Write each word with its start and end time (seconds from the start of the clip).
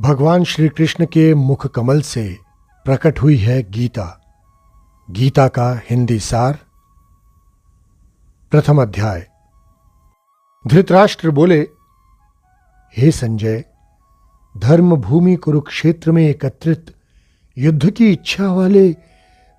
भगवान 0.00 0.44
श्री 0.44 0.68
कृष्ण 0.68 1.06
के 1.06 1.34
मुख 1.34 1.66
कमल 1.66 2.00
से 2.00 2.38
प्रकट 2.84 3.22
हुई 3.22 3.36
है 3.36 3.70
गीता। 3.70 4.20
गीता 5.10 5.48
का 5.48 5.80
हिंदी 5.90 6.18
सार। 6.18 6.58
प्रथम 8.50 8.82
अध्याय। 8.82 9.26
धृतराष्ट्र 10.66 11.30
बोले, 11.30 11.60
हे 12.96 13.10
संजय 13.10 13.64
धर्म 14.56 14.96
भूमि 14.96 15.36
कुरुक्षेत्र 15.36 16.12
में 16.12 16.28
एकत्रित 16.28 16.94
युद्ध 17.58 17.90
की 17.90 18.12
इच्छा 18.12 18.52
वाले 18.52 18.96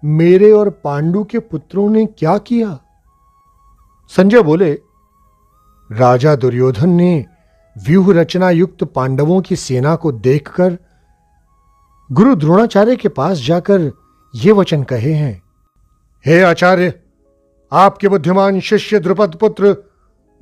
मेरे 0.05 0.51
और 0.51 0.69
पांडु 0.69 1.23
के 1.23 1.39
पुत्रों 1.39 1.89
ने 1.89 2.05
क्या 2.05 2.37
किया? 2.37 2.79
संजय 4.09 4.41
बोले, 4.41 4.73
राजा 5.91 6.35
दुर्योधन 6.35 6.89
ने 6.89 7.25
व्यूह 7.75 8.13
रचना 8.13 8.49
युक्त 8.49 8.83
पांडवों 8.83 9.41
की 9.41 9.55
सेना 9.55 9.95
को 9.95 10.11
देखकर 10.11 10.77
गुरु 12.11 12.35
द्रोणाचार्य 12.35 12.95
के 12.95 13.09
पास 13.09 13.37
जाकर 13.37 13.91
ये 14.35 14.51
वचन 14.51 14.83
कहे 14.83 15.13
हैं, 15.13 15.41
हे 16.25 16.41
आचार्य, 16.41 16.93
आपके 17.71 18.07
बुद्धिमान 18.07 18.59
शिष्य 18.59 18.99
द्रुपद 18.99 19.35
पुत्र 19.35 19.75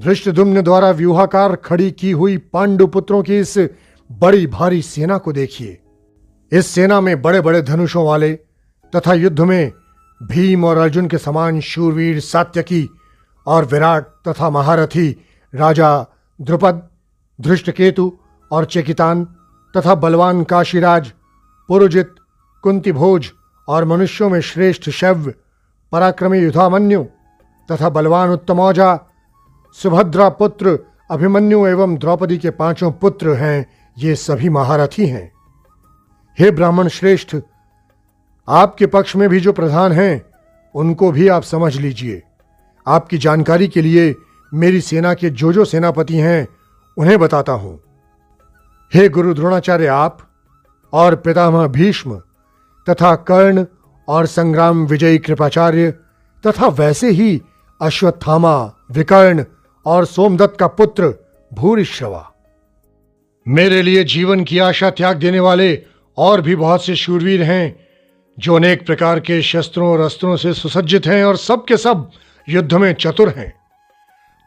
धृष्टदुम्न 0.01 0.61
द्वारा 0.61 0.91
व्यूहाकार 0.91 1.55
खड़ी 1.55 1.91
की 1.91 2.11
हुई 2.11 2.37
पांडु 2.37 2.87
पुत्रों 2.87 3.23
की 3.23 3.39
इस 3.39 3.57
बड़ी 4.11 4.47
भारी 4.47 4.81
सेना 4.81 5.17
को 5.17 5.33
देखिए। 5.33 5.77
इस 6.51 6.67
सेना 6.67 7.01
में 7.01 7.21
बड़े 7.21 7.41
बड़े 7.41 7.61
धनुषों 7.61 8.05
वाले 8.05 8.33
तथा 8.95 9.13
युद्ध 9.13 9.39
में 9.39 9.71
भीम 10.23 10.65
और 10.65 10.77
अर्जुन 10.77 11.07
के 11.07 11.17
समान 11.17 11.59
शूरवीर 11.59 12.19
सात्यकी 12.19 12.89
और 13.47 13.65
विराट 13.65 14.05
तथा 14.27 14.49
महारथी 14.49 15.09
राजा 15.55 16.05
द्रुपद 16.41 16.87
धृष्टकेतु 17.41 18.11
और 18.51 18.65
चेकितान 18.65 19.23
तथा 19.75 19.95
बलवान 19.95 20.43
काशीराज, 20.43 21.11
पुरुजित 21.69 22.15
कुंती 22.63 22.91
भोज 22.91 23.31
और 23.67 23.85
मनुष्यों 23.85 24.29
में 24.29 24.41
श्रेष्ठ 24.41 24.89
शव्य 24.89 25.33
पराक्रमी 25.91 26.39
युधामन्यु 26.39 27.03
तथा 27.69 27.89
बलवान 27.89 28.29
उत्तमौजा, 28.29 28.99
सुभद्रा 29.77 30.29
पुत्र, 30.29 30.79
अभिमन्यु 31.11 31.65
एवं 31.67 31.95
द्रौपदी 31.97 32.37
के 32.37 32.49
पाँचों 32.49 32.91
पुत्र 32.91 33.33
हैं, 33.33 33.65
ये 33.97 34.15
सभी 34.15 34.49
महारथी 34.49 35.05
हैं। 35.05 35.31
हे 36.39 36.51
ब्राह्मण 36.51 36.87
श्रेष्ठ, 36.87 37.35
आपके 38.47 38.85
पक्ष 38.85 39.15
में 39.15 39.29
भी 39.29 39.39
जो 39.39 39.53
प्रधान 39.53 39.91
हैं, 39.91 40.21
उनको 40.75 41.11
भी 41.11 41.27
आप 41.27 41.43
समझ 41.43 41.75
लीजिए। 41.77 42.21
आपकी 42.87 43.17
जानकारी 43.17 43.67
के 43.67 43.81
लिए 43.81 44.15
मेरी 44.53 44.81
सेना 44.81 45.13
के 45.13 45.29
जो 45.29 45.53
जो 45.53 45.65
सेनापति 45.65 46.15
हैं 46.15 46.47
उन्हें 46.97 47.19
बताता 47.19 47.51
हूँ। 47.51 47.79
हे 48.93 49.09
गुरु 49.09 49.33
द्रोणाचार्य, 49.33 49.87
आप 49.87 50.17
और 50.93 51.15
पितामह 51.15 51.67
भीष्म 51.67 52.21
तथा 52.87 53.15
कर्ण 53.15 53.65
और 54.07 54.25
संग्राम 54.25 54.85
विजयी 54.85 55.17
कृपाचार्य 55.17 55.91
तथा 56.47 56.67
वैसे 56.67 57.09
ही 57.09 57.41
अश्वत्थामा, 57.81 58.73
विकर्ण 58.91 59.45
और 59.85 60.05
सोमदत्त 60.05 60.57
का 60.59 60.67
पुत्र 60.67 61.13
भूरिश्रवा। 61.53 62.27
मेरे 63.47 63.81
लिए 63.81 64.03
जीवन 64.03 64.43
की 64.43 64.59
आशा 64.59 64.89
त्याग 64.89 65.17
देने 65.17 65.39
वाले 65.39 65.83
और 66.17 66.41
भी 66.41 66.55
बहुत 66.55 66.85
से 66.85 66.95
शूरवीर 66.95 67.43
हैं, 67.43 67.87
जो 68.39 68.55
अनेक 68.55 68.85
प्रकार 68.85 69.19
के 69.19 69.41
शस्त्रों 69.41 69.91
और 69.91 69.99
अस्त्रों 69.99 70.35
से 70.35 70.53
सुसज्जित 70.53 71.07
हैं 71.07 71.23
और 71.25 71.37
सब 71.37 71.65
के 71.65 71.77
सब 71.77 72.09
युद्ध 72.49 72.73
में 72.73 72.93
चतुर 72.93 73.29
हैं। 73.29 73.60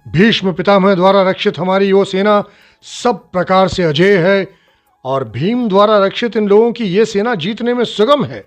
भीष्म 0.07 0.53
पितामह 0.53 0.95
द्वारा 0.95 1.23
रक्षित 1.23 1.59
हमारी 1.59 1.93
वो 1.93 2.05
सेना 2.05 2.43
सब 2.85 3.21
प्रकार 3.33 3.69
से 3.69 3.83
अजय 3.83 4.17
है, 4.19 4.49
और 5.05 5.25
भीम 5.29 5.69
द्वारा 5.69 5.99
रक्षित 6.07 6.37
इन 6.37 6.49
लोगों 6.49 6.73
की 6.73 6.85
यह 6.85 7.05
सेना 7.05 7.35
जीतने 7.35 7.75
में 7.75 7.85
सुगम 7.85 8.25
है। 8.25 8.45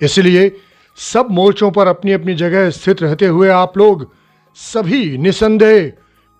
इसलिए 0.00 0.50
सब 0.98 1.28
मोर्चों 1.30 1.70
पर 1.70 1.86
अपनी 1.86 2.12
अपनी 2.12 2.34
जगह 2.34 2.70
स्थित 2.70 3.02
रहते 3.02 3.26
हुए 3.26 3.48
आप 3.48 3.78
लोग 3.78 4.10
सभी 4.56 5.18
निसंदेह 5.18 5.92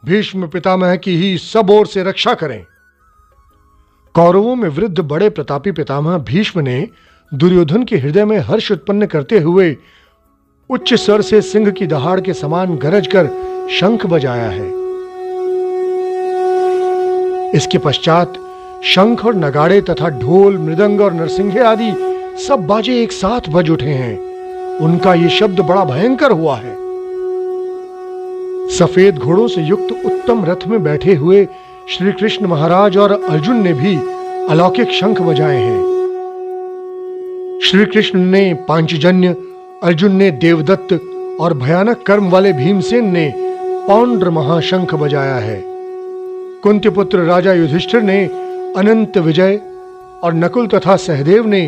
भीष्म 0.03 0.49
पितामह 0.49 0.97
की 0.97 1.17
ही 1.17 1.37
सब 1.39 1.71
ओर 1.71 1.87
से 1.87 2.03
रक्षा 2.03 2.35
करें। 2.35 2.65
कौरवों 4.15 4.55
में 4.57 4.69
वृद्ध 4.69 5.01
बड़े 5.01 5.31
प्रतापी 5.31 5.73
पितामह 5.73 6.19
भीष्म 6.19 6.61
ने 6.61 6.89
दुर्योधन 7.33 7.85
के 7.85 7.97
हृदय 7.97 8.25
में 8.25 8.39
हर्ष 8.39 8.71
उत्पन्न 8.73 9.07
करते 9.07 9.39
हुए 9.39 9.77
उच्च 10.71 10.95
स्वर 10.95 11.23
से 11.23 11.41
सिंह 11.43 11.71
की 11.71 11.87
दहाड़ 11.87 12.21
के 12.21 12.35
समान 12.35 12.77
गरज 12.77 13.07
कर 13.07 13.27
शंख 13.71 14.07
बजाया 14.07 14.49
है। 14.49 14.67
इसके 17.55 17.79
पश्चात 17.79 18.35
शंख 18.85 19.25
और 19.27 19.35
नगाड़े 19.35 19.81
तथा 19.81 20.09
ढोल, 20.09 20.59
मृदंग 20.59 21.01
और 21.01 21.13
नरसिंहे 21.13 21.61
आदि 21.61 21.91
सब 22.45 22.67
बाजे 22.67 23.03
एक 23.03 23.13
साथ 23.13 23.41
बज 23.51 23.71
उठे 23.71 23.91
हैं। 23.91 24.79
उनका 24.79 25.15
ये 25.15 25.29
शब्द 25.29 25.61
बड़ा 25.61 25.85
भयंकर 25.85 26.31
हुआ 26.31 26.57
है। 26.57 26.75
सफ़ेद 28.69 29.19
घोड़ों 29.19 29.49
से 29.49 29.63
युक्त 29.63 29.93
उत्तम 30.07 30.45
रथ 30.45 30.67
में 30.67 30.83
बैठे 30.83 31.15
हुए 31.15 31.47
श्री 31.89 32.13
कृष्ण 32.13 32.47
महाराज 32.47 32.97
और 32.97 33.13
अर्जुन 33.13 33.63
ने 33.63 33.73
भी 33.73 33.97
अलौकिक 34.51 34.91
शंख 34.91 35.21
बजाए 35.21 35.57
हैं। 35.57 35.83
श्री 37.65 37.85
कृष्ण 37.85 38.19
ने 38.19 38.55
पांचजन्य, 38.69 39.37
अर्जुन 39.83 40.13
ने 40.13 40.31
देवदत्त 40.31 40.93
और 41.41 41.55
भयानक 41.55 42.03
कर्म 42.07 42.31
वाले 42.31 42.53
भीमसेन 42.53 43.05
ने 43.13 43.48
पौंड्र 43.89 44.31
महाशंख 44.31 44.95
बजाया 44.95 45.35
है। 45.35 45.63
कुंती 46.63 46.89
पुत्र 46.89 47.19
राजा 47.19 47.53
युधिष्ठिर 47.53 48.03
ने 48.03 48.25
अनंत 48.77 49.17
विजय 49.19 49.61
और 50.23 50.35
नकुल 50.35 50.67
तथा 50.67 50.97
सहदेव 50.97 51.47
ने 51.47 51.61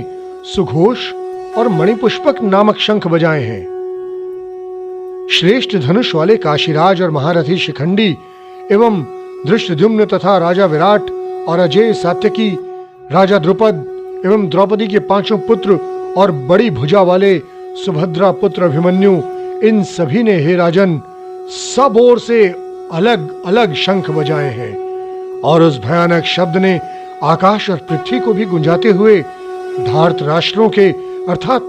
सुघोष 0.44 1.12
और 1.58 1.68
मणिपुष्पक 1.68 2.42
नामक 2.42 2.78
शंख 2.78 3.06
बजाए 3.06 3.42
हैं। 3.42 3.62
श्रेष्ठ 5.30 5.76
धनुष 5.76 6.14
वाले 6.14 6.36
काशीराज 6.36 7.02
और 7.02 7.10
महारथी 7.10 7.56
शिखंडी 7.58 8.16
एवं 8.72 9.02
धृष्टद्युम्न 9.46 10.04
तथा 10.04 10.38
राजा 10.38 10.66
विराट 10.66 11.10
और 11.48 11.58
अजय 11.58 11.92
सात्यकी, 11.92 12.50
राजा 13.12 13.38
द्रुपद 13.38 14.22
एवं 14.26 14.48
द्रौपदी 14.48 14.88
के 14.88 14.98
पाँचों 14.98 15.38
पुत्र 15.38 15.78
और 16.16 16.32
बड़ी 16.32 16.70
भुजा 16.70 17.02
वाले 17.02 17.38
सुभद्रा 17.84 18.30
पुत्र 18.32 18.62
अभिमन्यु, 18.62 19.20
इन 19.68 19.82
सभी 19.82 20.22
ने 20.22 20.36
हे 20.40 20.56
राजन 20.56 21.00
सब 21.50 21.96
ओर 21.96 22.18
से 22.18 22.48
अलग 22.92 23.44
अलग 23.44 23.74
शंख 23.74 24.10
बजाए 24.10 24.50
हैं। 24.54 25.40
और 25.40 25.62
उस 25.62 25.78
भयानक 25.78 26.24
शब्द 26.24 26.56
ने 26.56 26.80
आकाश 27.22 27.70
और 27.70 27.76
पृथ्वी 27.76 28.20
को 28.20 28.32
भी 28.32 28.44
गुंजाते 28.44 28.88
हुए 28.88 29.20
धार्त 29.86 30.22
राष्ट्रों 30.22 30.68
के, 30.70 30.90
अर्थात 31.28 31.62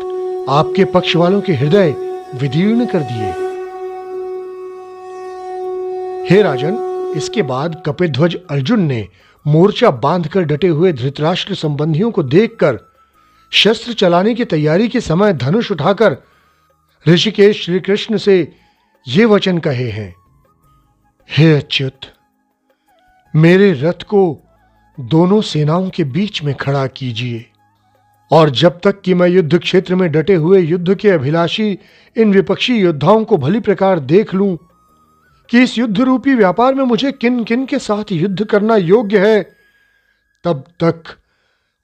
आपके 0.50 0.86
पक्ष 0.86 1.16
वालों 1.16 1.42
के 1.42 1.54
हृदय 1.54 1.96
विदीर्ण 2.36 2.86
कर 2.86 3.00
दिए। 3.00 3.32
हे 6.30 6.42
राजन, 6.42 6.78
इसके 7.16 7.42
बाद 7.42 7.82
कपिध्वज 7.86 8.38
अर्जुन 8.50 8.82
ने 8.82 9.08
मोर्चा 9.48 9.90
बांधकर 9.90 10.42
डटे 10.42 10.68
हुए 10.68 10.94
धृतराष्ट्र 10.94 11.56
संबंधियों 11.56 12.12
को 12.12 12.24
देखकर 12.24 12.80
शस्त्र 13.52 13.94
चलाने 13.94 14.36
की 14.36 14.46
तैयारी 14.46 14.88
के 14.88 15.02
समय 15.02 15.34
धनुष 15.34 15.72
उठाकर 15.72 16.18
ऋषिकेश 17.08 17.66
श्री 17.66 17.80
कृष्ण 17.80 18.18
से 18.18 18.62
ये 19.08 19.24
वचन 19.26 19.58
कहे 19.58 19.90
हैं, 19.90 20.14
हे 21.30 21.54
अच्युत, 21.54 22.00
मेरे 23.34 23.72
रथ 23.74 24.04
को 24.04 24.22
दोनों 24.98 25.42
सेनाओं 25.42 25.90
के 25.90 26.04
बीच 26.04 26.42
में 26.44 26.54
खड़ा 26.56 26.86
कीजिए, 26.88 27.46
और 28.32 28.50
जब 28.50 28.80
तक 28.80 29.02
कि 29.02 29.14
मैं 29.14 29.28
युद्ध 29.28 29.60
क्षेत्र 29.60 29.96
में 29.96 30.12
डटे 30.12 30.36
हुए 30.36 30.62
युद्ध 30.62 30.96
के 30.96 31.10
अभिलाषी 31.10 31.78
इन 32.16 32.34
विपक्षी 32.34 32.78
योद्धाओं 32.78 33.24
को 33.24 33.38
भली 33.38 33.60
प्रकार 33.60 34.00
देख 34.00 34.34
लूँ, 34.34 34.58
कि 35.50 35.64
इस 35.64 35.78
युद्ध 35.78 36.00
रूपी 36.00 36.36
व्यापार 36.36 36.76
में 36.76 36.84
मुझे 36.84 37.12
किन 37.12 37.44
किन 37.44 37.66
के 37.66 37.80
साथ 37.80 38.12
युद्ध 38.12 38.44
करना 38.44 38.76
योग्य 38.76 39.28
है, 39.28 39.42
तब 40.46 40.64
तक 40.80 41.16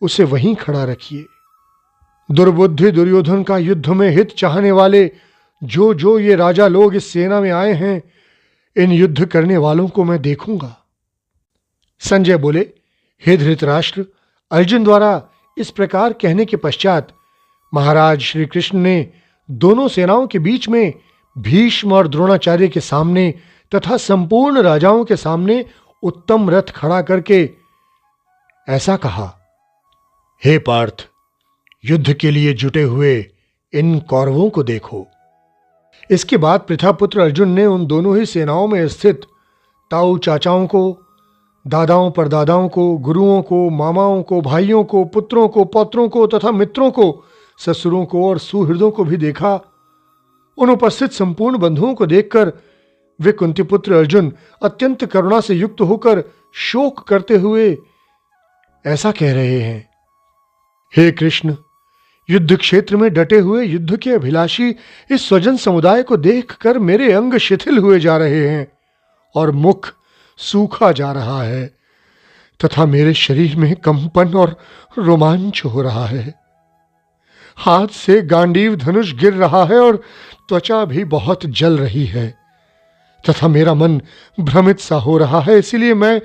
उसे 0.01 0.23
वहीं 0.23 0.55
खड़ा 0.55 0.83
रखिए। 0.83 1.25
दुर्बुद्धि 2.29 2.91
दुर्योधन 2.91 3.43
का 3.43 3.57
युद्ध 3.57 3.87
में 3.89 4.09
हित 4.09 4.35
चाहने 4.37 4.71
वाले 4.71 5.11
जो 5.61 5.93
जो 5.93 6.17
ये 6.19 6.35
राजा 6.35 6.67
लोग 6.67 6.95
इस 6.95 7.11
सेना 7.11 7.39
में 7.41 7.51
आए 7.51 7.73
हैं, 7.73 8.01
इन 8.75 8.91
युद्ध 8.91 9.25
करने 9.25 9.57
वालों 9.57 9.87
को 9.87 10.03
मैं 10.03 10.21
देखूँगा। 10.21 10.75
संजय 12.01 12.37
बोले, 12.37 12.59
हे 13.23 13.37
धृतराष्ट्र, 13.37 14.05
अर्जुन 14.51 14.83
द्वारा 14.83 15.29
इस 15.57 15.69
प्रकार 15.71 16.13
कहने 16.13 16.45
के 16.45 16.57
पश्चात 16.57 17.07
महाराज 17.73 18.19
श्री 18.19 18.45
कृष्ण 18.45 18.77
ने 18.77 19.09
दोनों 19.49 19.87
सेनाओं 19.87 20.27
के 20.27 20.39
बीच 20.39 20.67
में 20.69 20.93
भीष्म 21.35 21.93
और 21.93 22.07
द्रोणाचार्य 22.07 22.67
के 22.67 22.79
सामने 22.79 23.33
तथा 23.71 23.97
संपूर्ण 23.97 24.61
राजाओं 24.61 25.03
के 25.05 25.15
सामने 25.15 25.65
उत्तम 26.03 26.49
रथ 26.49 26.71
खड़ा 26.71 27.01
करके 27.01 27.49
ऐसा 28.67 28.95
कहा, 28.97 29.33
हे 30.41 30.57
पार्थ, 30.59 31.07
युद्ध 31.83 32.13
के 32.13 32.31
लिए 32.31 32.53
जुटे 32.53 32.83
हुए 32.83 33.19
इन 33.73 33.99
कौरवों 33.99 34.49
को 34.49 34.63
देखो। 34.63 35.05
इसके 36.11 36.37
बाद 36.37 36.59
प्रथापुत्र 36.59 37.19
अर्जुन 37.19 37.49
ने 37.49 37.65
उन 37.65 37.85
दोनों 37.85 38.17
ही 38.17 38.25
सेनाओं 38.25 38.67
में 38.67 38.87
स्थित 38.87 39.25
ताऊ 39.91 40.17
चाचाओं 40.17 40.65
को, 40.67 40.99
दादाओं 41.65 42.11
परदादाओं 42.11 42.67
को, 42.69 42.97
गुरुओं 42.97 43.41
को, 43.41 43.69
मामाओं 43.69 44.21
को, 44.23 44.41
भाइयों 44.41 44.83
को, 44.83 45.03
पुत्रों 45.05 45.47
को, 45.47 45.65
पौत्रों 45.65 46.07
को 46.09 46.25
तथा 46.27 46.51
मित्रों 46.51 46.91
को, 46.91 47.23
ससुरों 47.59 48.05
को 48.05 48.27
और 48.29 48.39
सुहृदों 48.39 48.91
को 48.91 49.03
भी 49.03 49.17
देखा। 49.17 49.59
उन 50.57 50.69
उपस्थित 50.69 51.11
संपूर्ण 51.11 51.57
बंधुओं 51.57 51.93
को 51.93 52.05
देखकर 52.05 52.51
वे 53.19 53.31
कुंती 53.31 53.63
पुत्र 53.63 53.93
अर्जुन 53.93 54.31
अत्यंत 54.61 55.05
करुणा 55.05 55.39
से 55.41 55.55
युक्त 55.55 55.81
होकर 55.81 56.23
शोक 56.53 56.99
करते 56.99 57.37
हुए 57.37 57.77
ऐसा 58.85 59.11
कह 59.11 59.33
रहे 59.33 59.59
हैं, 59.59 59.89
हे 60.93 61.11
कृष्ण 61.11 61.55
युद्ध 62.29 62.55
क्षेत्र 62.57 62.97
में 62.97 63.13
डटे 63.13 63.39
हुए 63.39 63.65
युद्ध 63.65 63.97
के 63.97 64.11
अभिलाषी 64.11 64.69
इस 65.11 65.27
स्वजन 65.27 65.57
समुदाय 65.57 66.03
को 66.03 66.17
देखकर 66.17 66.79
मेरे 66.79 67.11
अंग 67.13 67.37
शिथिल 67.37 67.77
हुए 67.77 67.99
जा 67.99 68.17
रहे 68.17 68.47
हैं 68.49 68.67
और 69.35 69.51
मुख 69.51 69.93
सूखा 70.39 70.91
जा 70.91 71.11
रहा 71.11 71.41
है 71.43 71.65
तथा 72.59 72.85
मेरे 72.85 73.13
शरीर 73.13 73.55
में 73.55 73.75
कंपन 73.75 74.33
और 74.33 74.55
रोमांच 74.97 75.61
हो 75.65 75.81
रहा 75.81 76.05
है। 76.05 76.33
हाथ 77.57 77.87
से 77.87 78.21
गांडीव 78.21 78.75
धनुष 78.75 79.13
गिर 79.13 79.33
रहा 79.33 79.63
है 79.65 79.79
और 79.79 79.95
त्वचा 80.49 80.83
भी 80.85 81.03
बहुत 81.03 81.45
जल 81.45 81.77
रही 81.77 82.05
है 82.05 82.27
तथा 83.29 83.47
मेरा 83.47 83.73
मन 83.73 84.01
भ्रमित 84.39 84.79
सा 84.79 84.95
हो 84.95 85.17
रहा 85.17 85.39
है, 85.41 85.57
इसलिए 85.59 85.93
मैं 85.93 86.21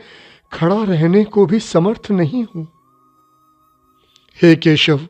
खड़ा 0.52 0.82
रहने 0.84 1.24
को 1.24 1.46
भी 1.46 1.58
समर्थ 1.60 2.10
नहीं 2.10 2.44
हूँ। 2.44 2.68
हे 4.42 4.54
केशव 4.56 5.00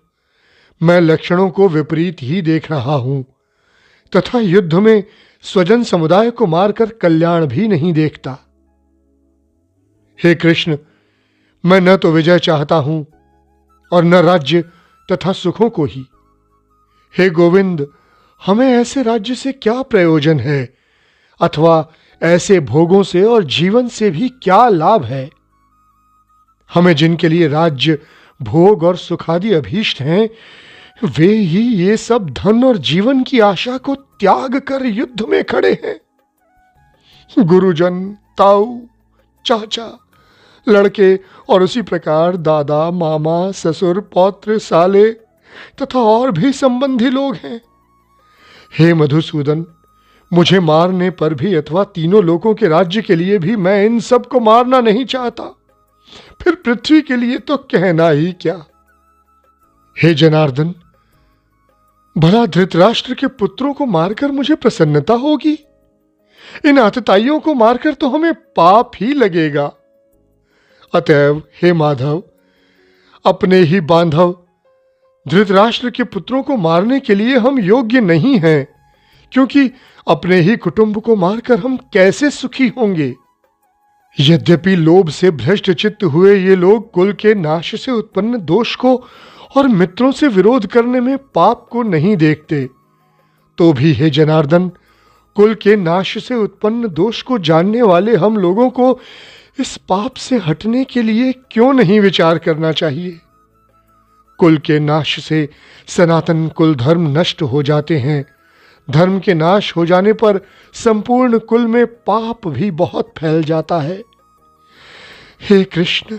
मैं 0.82 1.00
लक्षणों 1.00 1.50
को 1.50 1.68
विपरीत 1.68 2.16
ही 2.20 2.42
देख 2.42 2.70
रहा 2.70 2.94
हूँ। 2.94 3.24
तथा 4.16 4.38
युद्ध 4.38 4.74
में 4.74 5.04
स्वजन 5.42 5.82
समुदाय 5.82 6.30
को 6.30 6.46
मारकर 6.46 6.90
कल्याण 6.90 7.46
भी 7.46 7.68
नहीं 7.68 7.92
देखता। 7.92 8.38
हे 10.24 10.34
कृष्ण, 10.34 10.78
मैं 11.64 11.80
न 11.80 11.96
तो 11.96 12.12
विजय 12.12 12.38
चाहता 12.38 12.76
हूँ 12.76 13.06
और 13.92 14.04
न 14.04 14.14
राज्य 14.14 14.62
तथा 15.12 15.32
सुखों 15.32 15.70
को 15.70 15.84
ही। 15.84 16.06
हे 17.18 17.30
गोविंद, 17.30 17.86
हमें 18.46 18.66
ऐसे 18.66 19.02
राज्य 19.02 19.34
से 19.34 19.52
क्या 19.52 19.82
प्रयोजन 19.82 20.40
है? 20.40 20.74
अथवा 21.40 21.92
ऐसे 22.22 22.60
भोगों 22.60 23.02
से 23.02 23.22
और 23.22 23.44
जीवन 23.44 23.88
से 23.88 24.10
भी 24.10 24.28
क्या 24.28 24.68
लाभ 24.68 25.04
है? 25.04 25.30
हमें 26.74 26.96
जिनके 26.96 27.28
लिए 27.28 27.48
राज्य, 27.48 27.98
भोग 28.42 28.82
और 28.82 28.96
सुखादि 28.96 29.52
अभीष्ट 29.52 30.00
हैं 30.00 30.30
वे 31.04 31.26
ही 31.26 31.60
ये 31.60 31.96
सब 31.96 32.30
धन 32.30 32.64
और 32.64 32.76
जीवन 32.76 33.22
की 33.22 33.40
आशा 33.40 33.78
को 33.78 33.94
त्याग 33.94 34.56
कर 34.56 34.86
युद्ध 34.86 35.22
में 35.22 35.44
खड़े 35.44 35.72
हैं। 35.84 36.00
गुरुजन, 37.44 38.16
ताऊ, 38.38 38.80
चाचा, 39.46 39.98
लड़के 40.68 41.20
और 41.48 41.62
उसी 41.62 41.82
प्रकार 41.82 42.36
दादा, 42.36 42.90
मामा, 42.90 43.50
ससुर, 43.50 44.00
पौत्र, 44.00 44.58
साले 44.58 45.10
तथा 45.82 45.98
और 45.98 46.30
भी 46.30 46.52
संबंधी 46.52 47.10
लोग 47.10 47.34
हैं। 47.34 47.60
हे 48.78 48.94
मधुसूदन, 48.94 49.66
मुझे 50.32 50.60
मारने 50.60 51.10
पर 51.10 51.34
भी 51.34 51.54
अथवा 51.54 51.84
तीनों 51.84 52.24
लोगों 52.24 52.54
के 52.54 52.68
राज्य 52.68 53.02
के 53.02 53.16
लिए 53.16 53.38
भी 53.38 53.56
मैं 53.56 53.84
इन 53.86 54.00
सबको 54.00 54.40
मारना 54.40 54.80
नहीं 54.80 55.04
चाहता। 55.04 55.44
फिर 56.42 56.54
पृथ्वी 56.54 57.02
के 57.02 57.16
लिए 57.16 57.38
तो 57.38 57.56
कहना 57.56 58.08
ही 58.08 58.32
क्या। 58.32 58.64
हे 60.02 60.14
जनार्दन 60.14 60.74
भला 62.16 62.46
धृतराष्ट्र 62.46 63.14
के 63.14 63.26
पुत्रों 63.26 63.72
को 63.74 63.86
मारकर 63.86 64.32
मुझे 64.32 64.54
प्रसन्नता 64.54 65.14
होगी? 65.14 65.58
इन 66.64 66.78
आतताइयों 66.78 67.40
को 67.40 67.54
मारकर 67.54 67.94
तो 67.94 68.08
हमें 68.08 68.34
पाप 68.34 68.90
ही 68.96 69.12
लगेगा। 69.14 69.72
अतएव, 70.94 71.42
हे 71.62 71.72
माधव, 71.72 72.22
अपने 73.26 73.56
ही 73.56 73.80
बांधव, 73.80 74.36
धृतराष्ट्र 75.28 75.90
के 75.90 76.04
पुत्रों 76.04 76.42
को 76.42 76.56
मारने 76.56 77.00
के 77.00 77.14
लिए 77.14 77.38
हम 77.38 77.58
योग्य 77.60 78.00
नहीं 78.00 78.38
हैं, 78.38 78.66
क्योंकि 79.32 79.70
अपने 80.08 80.36
ही 80.36 80.56
कुटुंब 80.56 81.00
को 81.00 81.16
मारकर 81.16 81.58
हम 81.58 81.76
कैसे 81.76 82.30
सुखी 82.30 82.68
होंगे? 82.68 83.14
यद्यपि 84.20 84.76
लोभ 84.76 85.08
से 85.08 85.30
भ्रष्ट 85.30 85.70
चित्त 85.70 86.04
हुए 86.04 86.38
ये 86.38 86.56
लोग 86.56 86.90
कुल 86.90 87.12
के 87.12 87.34
नाश 87.34 87.74
से 87.80 87.92
उत्पन्न 87.92 88.40
दोष 88.40 88.76
को 88.76 88.96
और 89.56 89.68
मित्रों 89.68 90.12
से 90.12 90.28
विरोध 90.28 90.66
करने 90.66 91.00
में 91.00 91.18
पाप 91.18 91.68
को 91.70 91.82
नहीं 91.82 92.16
देखते। 92.16 92.68
तो 93.58 93.72
भी 93.72 93.92
हे 93.92 94.10
जनार्दन, 94.10 94.68
कुल 95.34 95.54
के 95.54 95.76
नाश 95.76 96.24
से 96.24 96.34
उत्पन्न 96.34 96.88
दोष 96.88 97.22
को 97.22 97.38
जानने 97.38 97.82
वाले 97.82 98.16
हम 98.16 98.36
लोगों 98.36 98.70
को 98.70 99.00
इस 99.60 99.76
पाप 99.76 100.14
से 100.14 100.38
हटने 100.38 100.84
के 100.84 101.02
लिए 101.02 101.32
क्यों 101.32 101.72
नहीं 101.72 102.00
विचार 102.00 102.38
करना 102.38 102.72
चाहिए? 102.72 103.20
कुल 104.38 104.58
के 104.58 104.78
नाश 104.78 105.24
से 105.24 105.48
सनातन 105.86 106.48
कुल 106.48 106.74
धर्म 106.74 107.18
नष्ट 107.18 107.42
हो 107.42 107.62
जाते 107.62 107.98
हैं। 107.98 108.26
धर्म 108.90 109.18
के 109.20 109.34
नाश 109.34 109.76
हो 109.76 109.86
जाने 109.86 110.12
पर 110.12 110.40
संपूर्ण 110.72 111.38
कुल 111.38 111.66
में 111.66 111.86
पाप 111.86 112.48
भी 112.48 112.70
बहुत 112.70 113.12
फैल 113.18 113.44
जाता 113.44 113.80
है। 113.80 114.02
हे 115.42 115.64
कृष्ण 115.64 116.18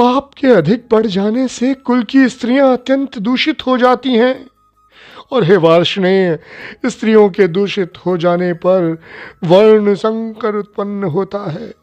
पाप 0.00 0.30
के 0.38 0.46
अधिक 0.46 0.84
बढ़ 0.92 1.06
जाने 1.06 1.48
से 1.48 1.74
कुल 1.74 2.02
की 2.02 2.28
स्त्रियाँ 2.28 2.72
अत्यंत 2.72 3.18
दूषित 3.18 3.66
हो 3.66 3.78
जाती 3.78 4.14
हैं। 4.14 4.46
और 5.32 5.44
हे 5.44 5.56
वार्षणेय, 5.56 6.38
स्त्रियों 6.86 7.28
के 7.28 7.48
दूषित 7.48 7.92
हो 8.06 8.16
जाने 8.16 8.52
पर 8.52 8.98
वर्ण 9.44 9.94
संकर 9.94 10.54
उत्पन्न 10.54 11.04
होता 11.04 11.50
है। 11.50 11.74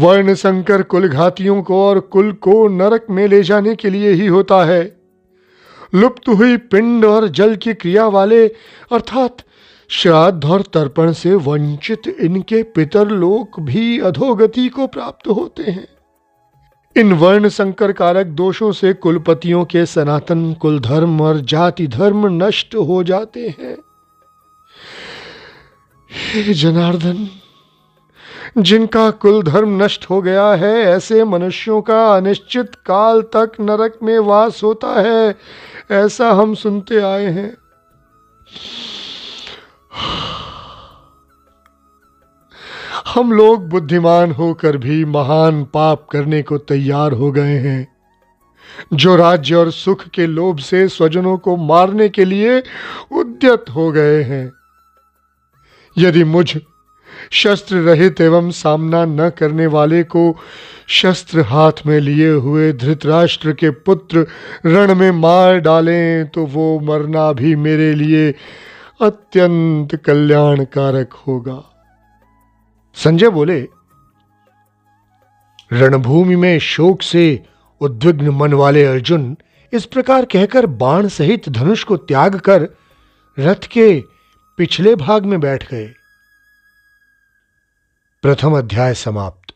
वर्ण 0.00 0.34
संकर 0.34 0.82
कुल 0.82 1.08
घातियों 1.08 1.62
को 1.62 1.84
और 1.84 2.00
कुल 2.00 2.32
को 2.32 2.68
नरक 2.68 3.06
में 3.10 3.28
ले 3.28 3.42
जाने 3.42 3.74
के 3.74 3.90
लिए 3.90 4.10
ही 4.10 4.26
होता 4.26 4.64
है। 4.64 5.00
लुप्त 5.94 6.28
हुई 6.28 6.56
पिंड 6.56 7.04
और 7.04 7.28
जल 7.28 7.56
की 7.56 7.74
क्रिया 7.74 8.06
वाले, 8.06 8.48
अर्थात 8.92 9.36
श्राद्ध 9.88 10.44
और 10.44 10.62
तर्पण 10.62 11.12
से 11.12 11.34
वंचित 11.34 12.16
इनके 12.20 12.62
पितर 12.62 13.08
लोक 13.08 13.60
भी 13.60 14.00
अधोगति 14.00 14.68
को 14.68 14.86
प्राप्त 14.86 15.28
होते 15.28 15.62
हैं। 15.62 15.99
इन 16.96 17.12
वर्ण 17.12 17.48
संकर 17.48 17.92
कारक 17.92 18.26
दोषों 18.26 18.72
से 18.72 18.92
कुलपतियों 18.92 19.64
के 19.64 19.84
सनातन 19.86 20.52
कुल 20.54 20.78
धर्म 20.80 21.20
और 21.20 21.40
जाति 21.40 21.86
धर्म 21.86 22.44
नष्ट 22.44 22.74
हो 22.74 23.02
जाते 23.04 23.48
हैं। 23.48 23.76
हे 26.10 26.54
जनार्दन, 26.54 27.28
जिनका 28.58 29.10
कुल 29.10 29.42
धर्म 29.42 29.82
नष्ट 29.82 30.10
हो 30.10 30.22
गया 30.22 30.46
है, 30.54 30.74
ऐसे 30.82 31.24
मनुष्यों 31.24 31.82
का 31.82 32.16
अनिश्चित 32.16 32.74
काल 32.74 33.22
तक 33.22 33.52
नरक 33.60 33.98
में 34.02 34.18
वास 34.18 34.62
होता 34.62 35.00
है, 35.00 35.34
ऐसा 35.90 36.30
हम 36.30 36.54
सुनते 36.54 37.00
आए 37.00 37.26
हैं। 37.26 37.56
हम 43.14 43.32
लोग 43.32 43.68
बुद्धिमान 43.68 44.32
होकर 44.32 44.76
भी 44.76 45.04
महान 45.04 45.64
पाप 45.64 46.06
करने 46.12 46.42
को 46.42 46.58
तैयार 46.58 47.12
हो 47.12 47.32
गए 47.32 47.56
हैं। 47.58 47.88
जो 48.94 49.16
राज्य 49.16 49.54
और 49.54 49.70
सुख 49.70 50.08
के 50.08 50.26
लोभ 50.26 50.58
से 50.58 50.88
स्वजनों 50.88 51.38
को 51.38 51.56
मारने 51.56 52.08
के 52.08 52.24
लिए 52.24 52.58
उद्यत 53.12 53.64
हो 53.70 53.90
गए 53.92 54.22
हैं। 54.22 54.52
यदि 55.98 56.24
मुझ 56.24 56.58
शस्त्र 57.30 57.76
रहित 57.76 58.20
एवं 58.20 58.50
सामना 58.50 59.04
न 59.04 59.30
करने 59.30 59.66
वाले 59.66 60.02
को 60.02 60.36
शस्त्र 60.88 61.40
हाथ 61.40 61.86
में 61.86 62.00
लिए 62.00 62.30
हुए 62.30 62.72
धृतराष्ट्र 62.72 63.52
के 63.52 63.70
पुत्र 63.70 64.26
रण 64.66 64.94
में 64.94 65.10
मार 65.10 65.58
डालें 65.58 66.28
तो 66.28 66.46
वो 66.46 66.80
मरना 66.80 67.32
भी 67.32 67.56
मेरे 67.56 67.94
लिए 67.94 68.34
अत्यंत 69.00 69.96
कल्याणकारक 69.96 71.12
होगा। 71.12 71.79
संजय 72.94 73.28
बोले, 73.28 73.68
रणभूमि 75.72 76.36
में 76.36 76.58
शोक 76.58 77.02
से 77.02 77.44
उद्विग्न 77.80 78.28
मन 78.28 78.52
वाले 78.52 78.84
अर्जुन 78.84 79.36
इस 79.72 79.84
प्रकार 79.86 80.24
कहकर 80.24 80.66
बाण 80.66 81.08
सहित 81.08 81.48
धनुष 81.48 81.84
को 81.84 81.96
त्याग 81.96 82.38
कर 82.38 82.68
रथ 83.38 83.66
के 83.72 84.00
पिछले 84.58 84.94
भाग 84.94 85.24
में 85.24 85.40
बैठ 85.40 85.70
गए। 85.70 85.86
प्रथम 88.22 88.58
अध्याय 88.58 88.94
समाप्त। 88.94 89.54